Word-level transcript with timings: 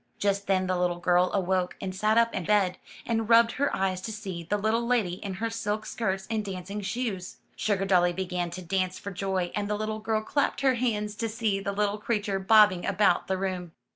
Just 0.17 0.47
then 0.47 0.65
the 0.65 0.79
little 0.79 0.97
girl 0.97 1.29
awoke, 1.31 1.75
and 1.79 1.93
sat 1.95 2.17
up 2.17 2.33
in 2.33 2.43
bed, 2.45 2.79
and 3.05 3.29
rubbed 3.29 3.51
her 3.51 3.75
eyes 3.75 4.01
to 4.01 4.11
see 4.11 4.41
the 4.41 4.57
little 4.57 4.83
lady 4.83 5.23
in 5.23 5.35
her 5.35 5.51
silk 5.51 5.85
skirts 5.85 6.25
and 6.27 6.43
dancing 6.43 6.81
shoes. 6.81 7.37
Sugardolly 7.55 8.11
began 8.11 8.49
to 8.49 8.63
dance 8.63 8.97
1 8.97 9.15
06 9.15 9.21
UP 9.23 9.29
ONE 9.29 9.37
PAIR 9.37 9.45
OF 9.45 9.45
STAIRS 9.45 9.49
for 9.51 9.51
joy, 9.51 9.61
and 9.61 9.69
the 9.69 9.77
little 9.77 9.99
girl 9.99 10.21
clapped 10.21 10.61
her 10.61 10.73
hands 10.73 11.13
to 11.17 11.29
see 11.29 11.59
the 11.59 11.71
little 11.71 11.99
creature 11.99 12.39
bobbing 12.39 12.83
about 12.83 13.27
the 13.27 13.37
room. 13.37 13.73